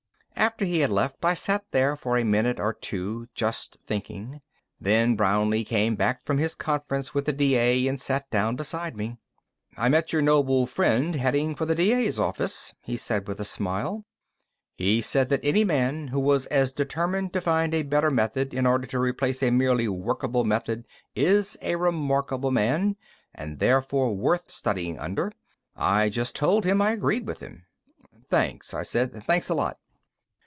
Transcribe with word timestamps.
After 0.35 0.65
he 0.65 0.79
had 0.79 0.89
left, 0.89 1.23
I 1.23 1.35
sat 1.35 1.65
there 1.69 1.95
for 1.95 2.17
a 2.17 2.23
minute 2.23 2.59
or 2.59 2.73
two, 2.73 3.27
just 3.35 3.77
thinking. 3.85 4.41
Then 4.79 5.15
Brownlee 5.15 5.63
came 5.65 5.95
back 5.95 6.25
from 6.25 6.39
his 6.39 6.55
conference 6.55 7.13
with 7.13 7.25
the 7.25 7.31
D.A. 7.33 7.85
and 7.87 8.01
sat 8.01 8.27
down 8.31 8.55
beside 8.55 8.97
me. 8.97 9.17
"I 9.77 9.87
met 9.87 10.11
your 10.11 10.23
noble 10.23 10.65
friend 10.65 11.15
heading 11.15 11.53
for 11.53 11.67
the 11.67 11.75
D.A.'s 11.75 12.17
office," 12.19 12.73
he 12.81 12.97
said 12.97 13.27
with 13.27 13.39
a 13.39 13.45
smile. 13.45 14.03
"He 14.75 14.99
said 14.99 15.29
that 15.29 15.45
any 15.45 15.63
man 15.63 16.07
who 16.07 16.19
was 16.19 16.47
as 16.47 16.73
determined 16.73 17.33
to 17.33 17.41
find 17.41 17.71
a 17.75 17.83
better 17.83 18.09
method 18.09 18.51
in 18.51 18.65
order 18.65 18.87
to 18.87 18.97
replace 18.99 19.43
a 19.43 19.51
merely 19.51 19.87
workable 19.87 20.43
method 20.43 20.87
is 21.15 21.55
a 21.61 21.75
remarkable 21.75 22.49
man 22.49 22.95
and 23.35 23.59
therefore 23.59 24.15
worth 24.15 24.49
studying 24.49 24.97
under. 24.97 25.31
I 25.75 26.09
just 26.09 26.35
told 26.35 26.65
him 26.65 26.81
I 26.81 26.93
agreed 26.93 27.27
with 27.27 27.41
him." 27.41 27.67
"Thanks," 28.31 28.73
I 28.73 28.81
said. 28.81 29.23
"Thanks 29.25 29.47
a 29.47 29.53
lot." 29.53 29.77